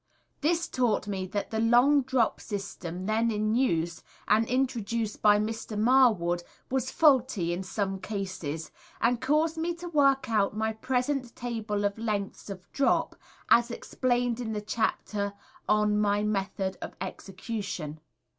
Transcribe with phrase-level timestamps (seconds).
[0.39, 5.77] This taught me that the long drop system then in use, and introduced by Mr.
[5.77, 11.85] Marwood, was faulty in some cases, and caused me to work out my present table
[11.85, 13.15] of lengths of drop,
[13.51, 15.33] as explained in the chapter
[15.69, 17.99] on "My Method of Execution."